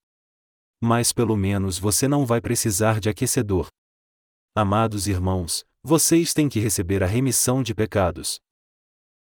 [0.82, 3.68] Mas pelo menos você não vai precisar de aquecedor.
[4.60, 8.42] Amados irmãos, vocês têm que receber a remissão de pecados.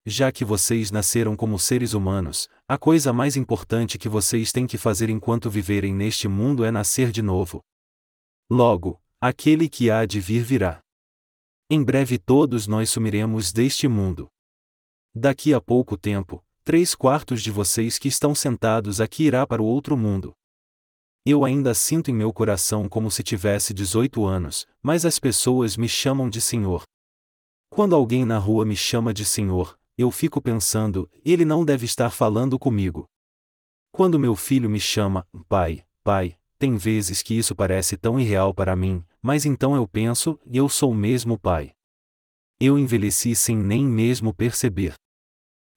[0.05, 4.77] Já que vocês nasceram como seres humanos, a coisa mais importante que vocês têm que
[4.77, 7.61] fazer enquanto viverem neste mundo é nascer de novo.
[8.49, 10.79] Logo, aquele que há de vir virá.
[11.69, 14.29] Em breve todos nós sumiremos deste mundo.
[15.13, 19.65] Daqui a pouco tempo, três quartos de vocês que estão sentados aqui irá para o
[19.65, 20.33] outro mundo.
[21.27, 25.89] Eu ainda sinto em meu coração como se tivesse 18 anos, mas as pessoas me
[25.89, 26.83] chamam de Senhor.
[27.67, 32.11] Quando alguém na rua me chama de Senhor, eu fico pensando, ele não deve estar
[32.11, 33.07] falando comigo.
[33.91, 38.75] Quando meu filho me chama, pai, pai, tem vezes que isso parece tão irreal para
[38.75, 41.71] mim, mas então eu penso, eu sou mesmo pai.
[42.59, 44.93] Eu envelheci sem nem mesmo perceber.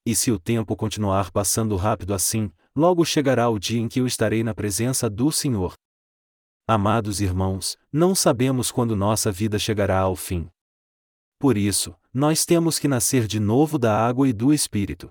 [0.05, 4.07] E se o tempo continuar passando rápido assim, logo chegará o dia em que eu
[4.07, 5.73] estarei na presença do Senhor.
[6.67, 10.47] Amados irmãos, não sabemos quando nossa vida chegará ao fim.
[11.39, 15.09] Por isso, nós temos que nascer de novo da água e do Espírito.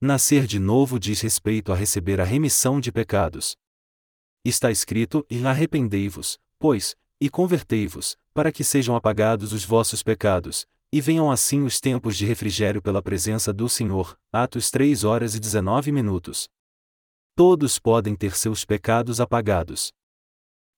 [0.00, 3.56] Nascer de novo diz respeito a receber a remissão de pecados.
[4.44, 11.00] Está escrito: E arrependei-vos, pois, e convertei-vos, para que sejam apagados os vossos pecados, e
[11.00, 14.18] venham assim os tempos de refrigério pela presença do Senhor.
[14.32, 16.48] Atos 3 horas e 19 minutos.
[17.34, 19.92] Todos podem ter seus pecados apagados.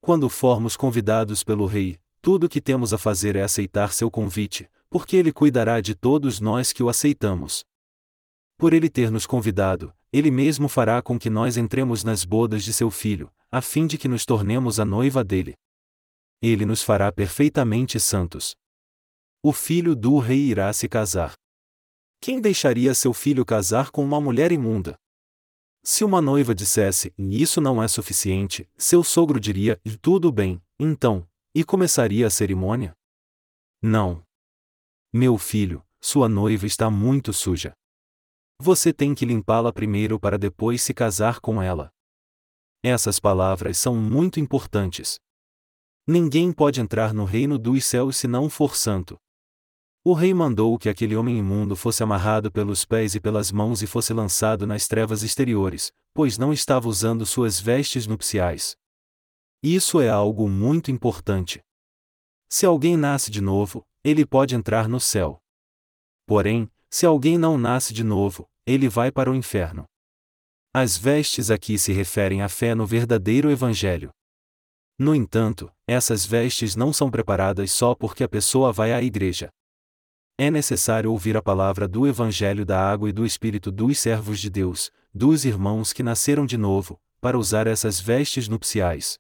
[0.01, 4.69] Quando formos convidados pelo Rei, tudo o que temos a fazer é aceitar seu convite,
[4.89, 7.65] porque ele cuidará de todos nós que o aceitamos.
[8.57, 12.73] Por ele ter nos convidado, ele mesmo fará com que nós entremos nas bodas de
[12.73, 15.55] seu filho, a fim de que nos tornemos a noiva dele
[16.47, 18.55] ele nos fará perfeitamente santos.
[19.43, 21.33] O filho do rei irá se casar.
[22.21, 24.95] Quem deixaria seu filho casar com uma mulher imunda?
[25.87, 31.63] Se uma noiva dissesse, isso não é suficiente, seu sogro diria, tudo bem, então, e
[31.63, 32.97] começaria a cerimônia?
[33.83, 34.25] Não.
[35.13, 37.75] Meu filho, sua noiva está muito suja.
[38.59, 41.91] Você tem que limpá-la primeiro para depois se casar com ela.
[42.83, 45.21] Essas palavras são muito importantes.
[46.07, 49.19] Ninguém pode entrar no reino dos céus se não for santo.
[50.07, 53.87] O rei mandou que aquele homem imundo fosse amarrado pelos pés e pelas mãos e
[53.87, 58.77] fosse lançado nas trevas exteriores, pois não estava usando suas vestes nupciais.
[59.63, 61.63] Isso é algo muito importante.
[62.51, 65.39] Se alguém nasce de novo, ele pode entrar no céu.
[66.27, 69.87] Porém, se alguém não nasce de novo, ele vai para o inferno.
[70.75, 74.11] As vestes aqui se referem à fé no verdadeiro Evangelho.
[74.99, 79.49] No entanto, essas vestes não são preparadas só porque a pessoa vai à igreja.
[80.37, 84.51] É necessário ouvir a palavra do Evangelho da água e do Espírito dos servos de
[84.51, 89.17] Deus, dos irmãos que nasceram de novo, para usar essas vestes nupciais.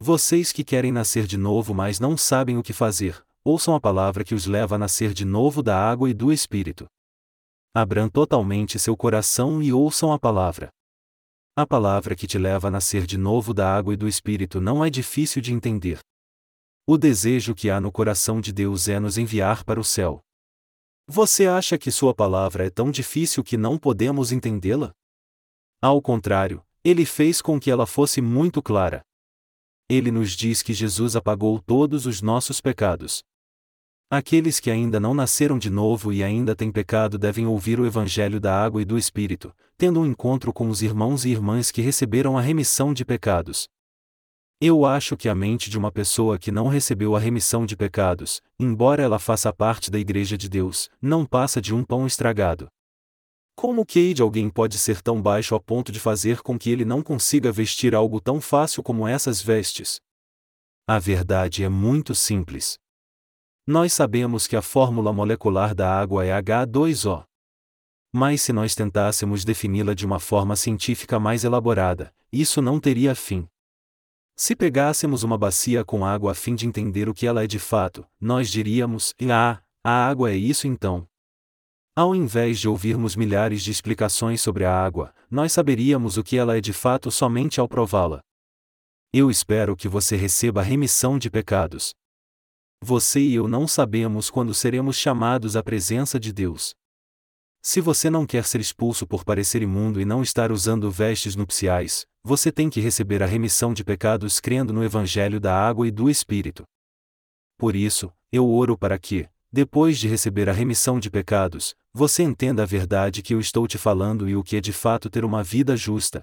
[0.00, 4.24] Vocês que querem nascer de novo mas não sabem o que fazer, ouçam a palavra
[4.24, 6.86] que os leva a nascer de novo da água e do Espírito.
[7.74, 10.70] Abram totalmente seu coração e ouçam a palavra.
[11.54, 14.82] A palavra que te leva a nascer de novo da água e do Espírito não
[14.82, 15.98] é difícil de entender.
[16.86, 20.22] O desejo que há no coração de Deus é nos enviar para o céu.
[21.08, 24.92] Você acha que Sua palavra é tão difícil que não podemos entendê-la?
[25.80, 29.02] Ao contrário, Ele fez com que ela fosse muito clara.
[29.88, 33.24] Ele nos diz que Jesus apagou todos os nossos pecados.
[34.10, 38.38] Aqueles que ainda não nasceram de novo e ainda têm pecado devem ouvir o Evangelho
[38.38, 42.36] da água e do Espírito, tendo um encontro com os irmãos e irmãs que receberam
[42.36, 43.70] a remissão de pecados.
[44.60, 48.40] Eu acho que a mente de uma pessoa que não recebeu a remissão de pecados,
[48.58, 52.68] embora ela faça parte da Igreja de Deus, não passa de um pão estragado.
[53.56, 56.84] Como que de alguém pode ser tão baixo a ponto de fazer com que ele
[56.84, 60.00] não consiga vestir algo tão fácil como essas vestes?
[60.86, 62.78] A verdade é muito simples.
[63.66, 67.24] Nós sabemos que a fórmula molecular da água é H2O.
[68.12, 73.48] Mas se nós tentássemos defini-la de uma forma científica mais elaborada, isso não teria fim.
[74.36, 77.60] Se pegássemos uma bacia com água a fim de entender o que ela é de
[77.60, 81.06] fato, nós diríamos: Ah, a água é isso então.
[81.96, 86.56] Ao invés de ouvirmos milhares de explicações sobre a água, nós saberíamos o que ela
[86.56, 88.20] é de fato somente ao prová-la.
[89.12, 91.94] Eu espero que você receba remissão de pecados.
[92.82, 96.74] Você e eu não sabemos quando seremos chamados à presença de Deus.
[97.66, 102.04] Se você não quer ser expulso por parecer imundo e não estar usando vestes nupciais,
[102.22, 106.10] você tem que receber a remissão de pecados crendo no Evangelho da água e do
[106.10, 106.64] Espírito.
[107.56, 112.64] Por isso, eu oro para que, depois de receber a remissão de pecados, você entenda
[112.64, 115.42] a verdade que eu estou te falando e o que é de fato ter uma
[115.42, 116.22] vida justa.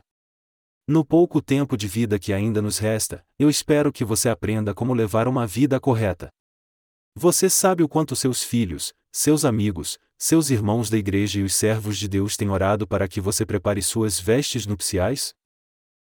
[0.88, 4.94] No pouco tempo de vida que ainda nos resta, eu espero que você aprenda como
[4.94, 6.30] levar uma vida correta.
[7.16, 11.98] Você sabe o quanto seus filhos, seus amigos, seus irmãos da igreja e os servos
[11.98, 15.34] de Deus têm orado para que você prepare suas vestes nupciais?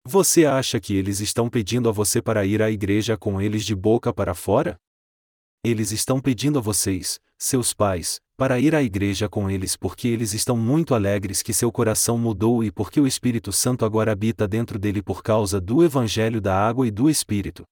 [0.05, 3.75] Você acha que eles estão pedindo a você para ir à igreja com eles de
[3.75, 4.75] boca para fora?
[5.63, 10.35] Eles estão pedindo a vocês, seus pais, para ir à igreja com eles porque eles
[10.35, 14.77] estão muito alegres que seu coração mudou e porque o Espírito Santo agora habita dentro
[14.77, 17.63] dele por causa do Evangelho da água e do Espírito.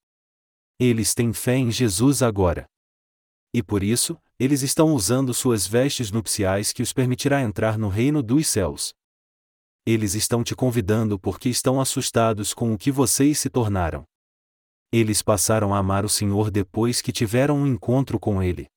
[0.79, 2.65] Eles têm fé em Jesus agora.
[3.53, 8.23] E por isso, eles estão usando suas vestes nupciais que os permitirá entrar no reino
[8.23, 8.95] dos céus.
[9.85, 14.05] Eles estão te convidando porque estão assustados com o que vocês se tornaram.
[14.91, 18.67] Eles passaram a amar o Senhor depois que tiveram um encontro com Ele.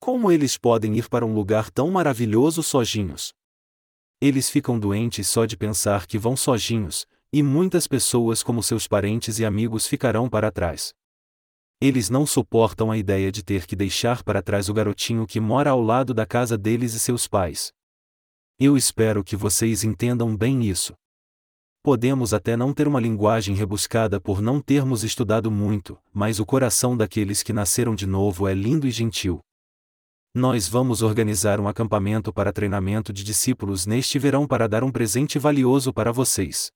[0.00, 3.32] Como eles podem ir para um lugar tão maravilhoso sozinhos?
[4.20, 9.38] Eles ficam doentes só de pensar que vão sozinhos, e muitas pessoas, como seus parentes
[9.38, 10.94] e amigos, ficarão para trás.
[11.80, 15.70] Eles não suportam a ideia de ter que deixar para trás o garotinho que mora
[15.70, 17.72] ao lado da casa deles e seus pais.
[18.58, 20.92] Eu espero que vocês entendam bem isso.
[21.80, 26.96] Podemos até não ter uma linguagem rebuscada por não termos estudado muito, mas o coração
[26.96, 29.38] daqueles que nasceram de novo é lindo e gentil.
[30.34, 35.38] Nós vamos organizar um acampamento para treinamento de discípulos neste verão para dar um presente
[35.38, 36.72] valioso para vocês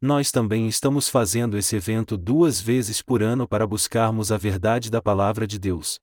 [0.00, 5.02] nós também estamos fazendo esse evento duas vezes por ano para buscarmos a verdade da
[5.02, 6.00] Palavra de Deus.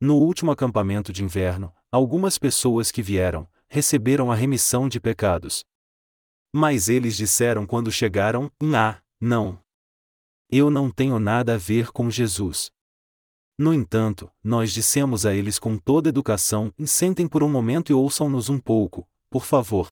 [0.00, 5.64] No último acampamento de inverno, algumas pessoas que vieram, receberam a remissão de pecados.
[6.52, 9.60] Mas eles disseram quando chegaram: Ah, não.
[10.50, 12.70] Eu não tenho nada a ver com Jesus.
[13.56, 18.48] No entanto, nós dissemos a eles com toda educação: sentem por um momento e ouçam-nos
[18.48, 19.88] um pouco, por favor.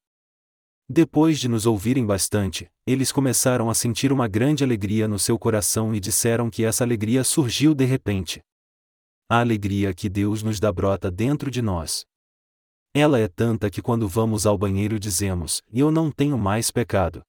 [0.89, 5.95] Depois de nos ouvirem bastante, eles começaram a sentir uma grande alegria no seu coração
[5.95, 8.43] e disseram que essa alegria surgiu de repente.
[9.28, 12.05] A alegria que Deus nos dá brota dentro de nós.
[12.95, 17.22] Ela é tanta que quando vamos ao banheiro dizemos: Eu não tenho mais pecado.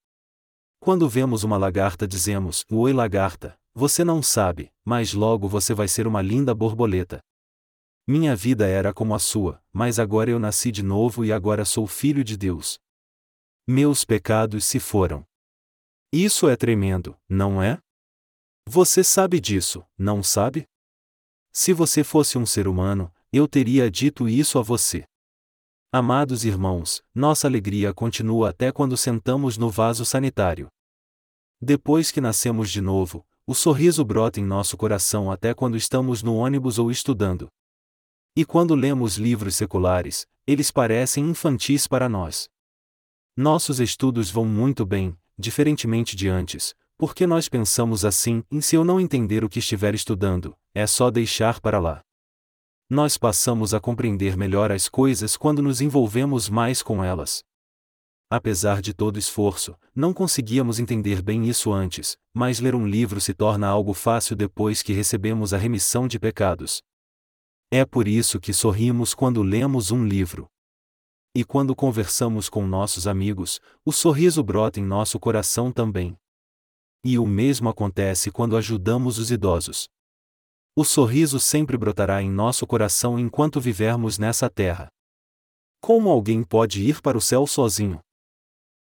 [0.82, 6.06] Quando vemos uma lagarta dizemos: Oi, lagarta, você não sabe, mas logo você vai ser
[6.06, 7.22] uma linda borboleta.
[8.06, 11.88] Minha vida era como a sua, mas agora eu nasci de novo e agora sou
[11.88, 12.78] filho de Deus.
[13.66, 15.26] Meus pecados se foram.
[16.12, 17.80] Isso é tremendo, não é?
[18.68, 20.68] Você sabe disso, não sabe?
[21.54, 25.06] Se você fosse um ser humano, eu teria dito isso a você.
[25.94, 30.68] Amados irmãos, nossa alegria continua até quando sentamos no vaso sanitário.
[31.62, 36.36] Depois que nascemos de novo, o sorriso brota em nosso coração até quando estamos no
[36.36, 37.48] ônibus ou estudando.
[38.36, 42.52] E quando lemos livros seculares, eles parecem infantis para nós.
[43.36, 48.86] Nossos estudos vão muito bem, diferentemente de antes, porque nós pensamos assim: em se eu
[48.86, 52.02] não entender o que estiver estudando, é só deixar para lá.
[52.88, 57.44] Nós passamos a compreender melhor as coisas quando nos envolvemos mais com elas.
[58.30, 63.34] Apesar de todo esforço, não conseguíamos entender bem isso antes, mas ler um livro se
[63.34, 66.84] torna algo fácil depois que recebemos a remissão de pecados.
[67.72, 70.48] É por isso que sorrimos quando lemos um livro.
[71.36, 76.16] E quando conversamos com nossos amigos, o sorriso brota em nosso coração também.
[77.04, 79.90] E o mesmo acontece quando ajudamos os idosos.
[80.76, 84.90] O sorriso sempre brotará em nosso coração enquanto vivermos nessa terra.
[85.82, 88.00] Como alguém pode ir para o céu sozinho?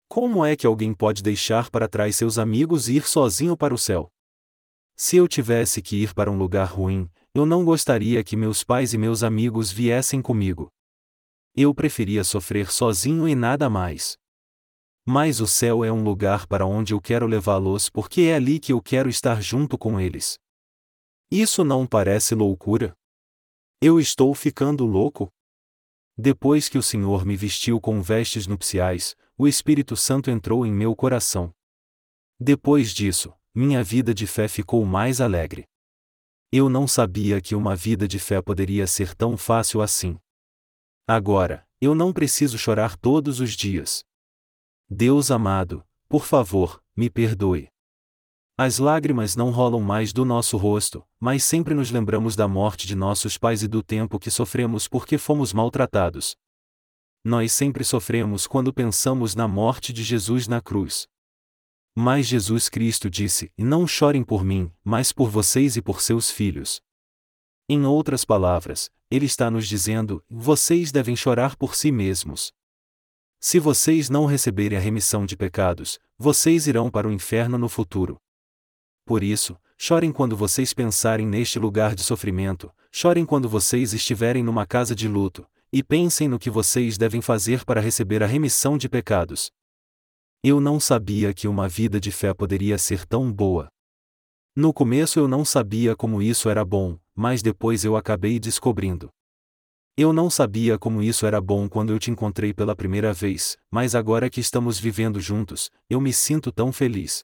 [0.07, 3.77] Como é que alguém pode deixar para trás seus amigos e ir sozinho para o
[3.79, 4.09] céu?
[4.95, 8.93] Se eu tivesse que ir para um lugar ruim, eu não gostaria que meus pais
[8.93, 10.71] e meus amigos viessem comigo.
[11.55, 14.17] Eu preferia sofrer sozinho e nada mais.
[15.05, 18.73] Mas o céu é um lugar para onde eu quero levá-los porque é ali que
[18.73, 20.39] eu quero estar junto com eles.
[21.29, 22.95] Isso não parece loucura?
[23.79, 25.29] Eu estou ficando louco?
[26.17, 30.95] Depois que o Senhor me vestiu com vestes nupciais, o Espírito Santo entrou em meu
[30.95, 31.53] coração.
[32.39, 35.65] Depois disso, minha vida de fé ficou mais alegre.
[36.51, 40.17] Eu não sabia que uma vida de fé poderia ser tão fácil assim.
[41.07, 44.05] Agora, eu não preciso chorar todos os dias.
[44.89, 47.67] Deus amado, por favor, me perdoe.
[48.57, 52.95] As lágrimas não rolam mais do nosso rosto, mas sempre nos lembramos da morte de
[52.95, 56.37] nossos pais e do tempo que sofremos porque fomos maltratados.
[57.21, 61.07] Nós sempre sofremos quando pensamos na morte de Jesus na cruz.
[61.95, 66.81] Mas Jesus Cristo disse: Não chorem por mim, mas por vocês e por seus filhos.
[67.67, 72.51] Em outras palavras, Ele está nos dizendo: vocês devem chorar por si mesmos.
[73.39, 78.17] Se vocês não receberem a remissão de pecados, vocês irão para o inferno no futuro.
[79.05, 84.65] Por isso, chorem quando vocês pensarem neste lugar de sofrimento, chorem quando vocês estiverem numa
[84.65, 88.87] casa de luto, e pensem no que vocês devem fazer para receber a remissão de
[88.87, 89.51] pecados.
[90.43, 93.72] Eu não sabia que uma vida de fé poderia ser tão boa.
[94.55, 99.09] No começo eu não sabia como isso era bom, mas depois eu acabei descobrindo.
[99.97, 103.95] Eu não sabia como isso era bom quando eu te encontrei pela primeira vez, mas
[103.95, 107.23] agora que estamos vivendo juntos, eu me sinto tão feliz.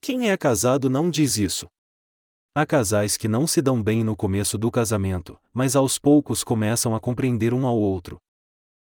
[0.00, 1.66] Quem é casado não diz isso.
[2.54, 6.94] Há casais que não se dão bem no começo do casamento, mas aos poucos começam
[6.94, 8.18] a compreender um ao outro.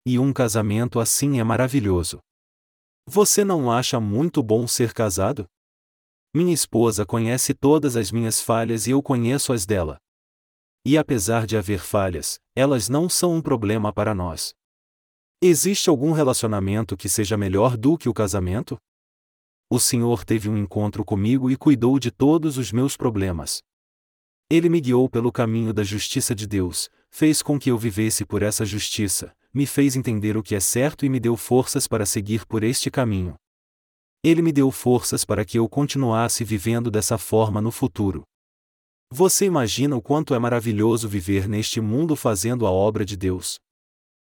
[0.06, 2.20] E um casamento assim é maravilhoso.
[3.06, 5.48] Você não acha muito bom ser casado?
[6.38, 9.98] Minha esposa conhece todas as minhas falhas e eu conheço as dela.
[10.86, 14.54] E apesar de haver falhas, elas não são um problema para nós.
[15.42, 18.78] Existe algum relacionamento que seja melhor do que o casamento?
[19.68, 23.64] O Senhor teve um encontro comigo e cuidou de todos os meus problemas.
[24.48, 28.44] Ele me guiou pelo caminho da justiça de Deus, fez com que eu vivesse por
[28.44, 32.46] essa justiça, me fez entender o que é certo e me deu forças para seguir
[32.46, 33.34] por este caminho.
[34.28, 38.24] Ele me deu forças para que eu continuasse vivendo dessa forma no futuro.
[39.10, 43.58] Você imagina o quanto é maravilhoso viver neste mundo fazendo a obra de Deus?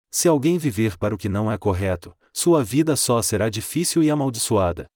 [0.08, 4.12] Se alguém viver para o que não é correto, sua vida só será difícil e
[4.12, 4.86] amaldiçoada.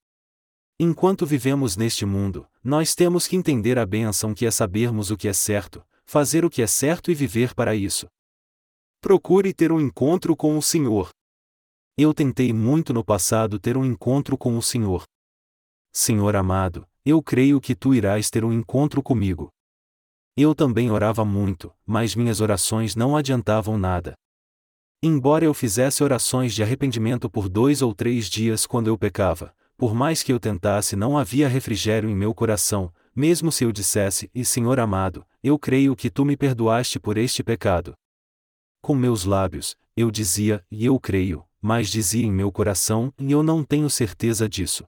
[0.79, 5.27] Enquanto vivemos neste mundo, nós temos que entender a bênção que é sabermos o que
[5.27, 8.07] é certo, fazer o que é certo e viver para isso.
[9.01, 11.09] Procure ter um encontro com o Senhor.
[11.97, 15.05] Eu tentei muito no passado ter um encontro com o Senhor.
[15.93, 19.49] Senhor amado, eu creio que tu irás ter um encontro comigo.
[20.35, 24.13] Eu também orava muito, mas minhas orações não adiantavam nada.
[25.01, 29.95] Embora eu fizesse orações de arrependimento por dois ou três dias quando eu pecava, por
[29.95, 34.43] mais que eu tentasse, não havia refrigério em meu coração, mesmo se eu dissesse: E
[34.43, 37.93] Senhor amado, eu creio que tu me perdoaste por este pecado.
[38.81, 43.41] Com meus lábios, eu dizia, e eu creio, mas dizia em meu coração, e eu
[43.41, 44.85] não tenho certeza disso.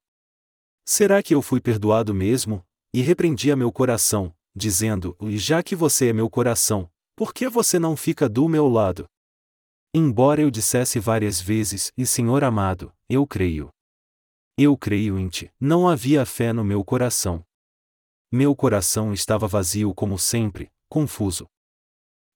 [0.85, 2.63] Será que eu fui perdoado mesmo?
[2.93, 7.79] E repreendia meu coração, dizendo: E já que você é meu coração, Por que você
[7.79, 9.07] não fica do meu lado?
[9.91, 13.69] Embora eu dissesse várias vezes, e Senhor amado, eu creio.
[14.55, 17.43] Eu creio em ti, não havia fé no meu coração.
[18.31, 21.47] Meu coração estava vazio como sempre, confuso.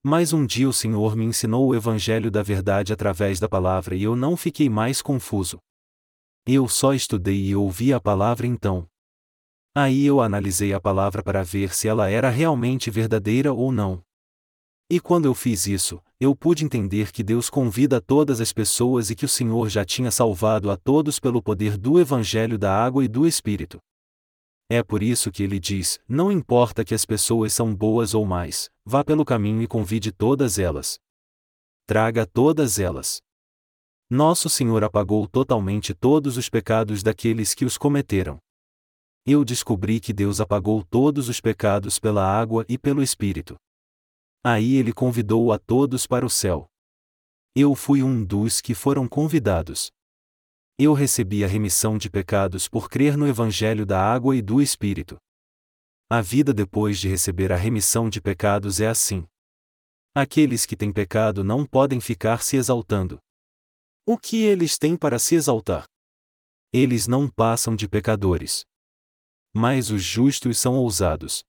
[0.04, 4.02] Mas um dia o Senhor me ensinou o Evangelho da Verdade através da palavra e
[4.02, 5.60] eu não fiquei mais confuso.
[6.46, 8.88] Eu só estudei e ouvi a palavra então.
[9.76, 14.02] Aí eu analisei a palavra para ver se ela era realmente verdadeira ou não.
[14.90, 19.16] E quando eu fiz isso, eu pude entender que Deus convida todas as pessoas e
[19.16, 23.08] que o Senhor já tinha salvado a todos pelo poder do Evangelho da água e
[23.08, 23.80] do Espírito.
[24.74, 28.70] É por isso que ele diz: não importa que as pessoas são boas ou mais,
[28.86, 30.98] vá pelo caminho e convide todas elas.
[31.86, 33.20] Traga todas elas.
[34.10, 38.40] Nosso Senhor apagou totalmente todos os pecados daqueles que os cometeram.
[39.26, 43.58] Eu descobri que Deus apagou todos os pecados pela água e pelo Espírito.
[44.42, 46.66] Aí ele convidou a todos para o céu.
[47.54, 49.92] Eu fui um dos que foram convidados.
[50.78, 55.18] Eu recebi a remissão de pecados por crer no Evangelho da água e do Espírito.
[56.10, 59.26] A vida depois de receber a remissão de pecados é assim.
[60.14, 63.18] Aqueles que têm pecado não podem ficar se exaltando.
[64.06, 65.86] O que eles têm para se exaltar?
[66.74, 68.66] Eles não passam de pecadores.
[69.54, 71.44] Mas os justos são ousados.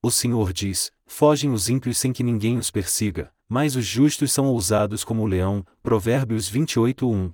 [0.00, 4.46] O Senhor diz: Fogem os ímpios sem que ninguém os persiga, mas os justos são
[4.46, 5.64] ousados como o leão.
[5.82, 7.32] Provérbios 28:1.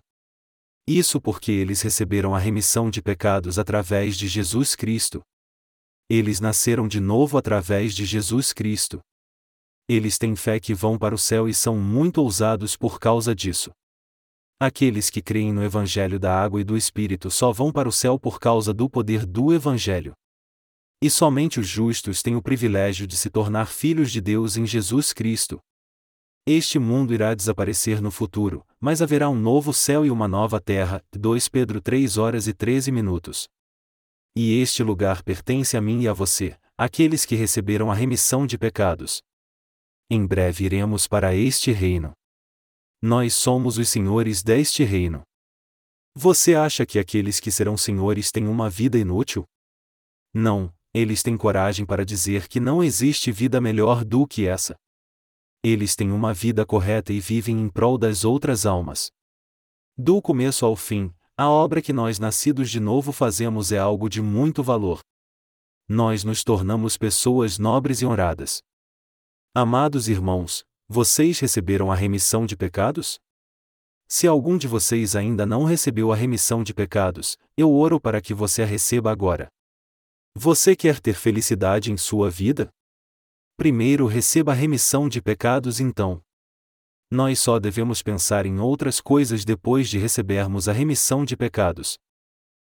[0.90, 5.20] Isso porque eles receberam a remissão de pecados através de Jesus Cristo.
[6.08, 8.98] Eles nasceram de novo através de Jesus Cristo.
[9.86, 13.70] Eles têm fé que vão para o céu e são muito ousados por causa disso.
[14.58, 18.18] Aqueles que creem no Evangelho da água e do Espírito só vão para o céu
[18.18, 20.14] por causa do poder do Evangelho.
[21.02, 25.12] E somente os justos têm o privilégio de se tornar filhos de Deus em Jesus
[25.12, 25.60] Cristo.
[26.50, 31.04] Este mundo irá desaparecer no futuro, mas haverá um novo céu e uma nova terra.
[31.12, 33.46] 2 Pedro 3 horas e 13 minutos.
[34.34, 38.56] E este lugar pertence a mim e a você, aqueles que receberam a remissão de
[38.56, 39.20] pecados.
[40.08, 42.14] Em breve iremos para este reino.
[43.02, 45.20] Nós somos os senhores deste reino.
[46.16, 49.44] Você acha que aqueles que serão senhores têm uma vida inútil?
[50.32, 54.74] Não, eles têm coragem para dizer que não existe vida melhor do que essa.
[55.62, 59.10] Eles têm uma vida correta e vivem em prol das outras almas.
[59.96, 64.22] Do começo ao fim, a obra que nós nascidos de novo fazemos é algo de
[64.22, 65.00] muito valor.
[65.88, 68.62] Nós nos tornamos pessoas nobres e honradas.
[69.54, 73.18] Amados irmãos, vocês receberam a remissão de pecados?
[74.06, 78.32] Se algum de vocês ainda não recebeu a remissão de pecados, eu oro para que
[78.32, 79.48] você a receba agora.
[80.34, 82.70] Você quer ter felicidade em sua vida?
[83.58, 86.22] Primeiro receba a remissão de pecados então.
[87.10, 91.98] Nós só devemos pensar em outras coisas depois de recebermos a remissão de pecados.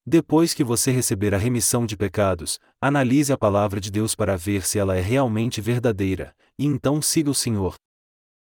[0.07, 4.65] Depois que você receber a remissão de pecados, analise a palavra de Deus para ver
[4.65, 7.75] se ela é realmente verdadeira, e então siga o Senhor.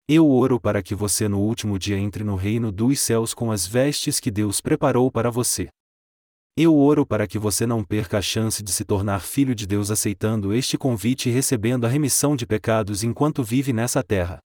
[0.08, 3.66] Eu oro para que você no último dia entre no reino dos céus com as
[3.66, 5.68] vestes que Deus preparou para você.
[6.56, 9.90] Eu oro para que você não perca a chance de se tornar filho de Deus
[9.90, 14.38] aceitando este convite e recebendo a remissão de pecados enquanto vive nessa terra.